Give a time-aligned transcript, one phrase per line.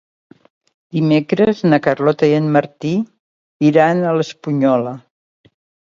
[0.97, 2.95] Dimecres na Carlota i en Martí
[3.71, 4.99] iran a l'Espunyola.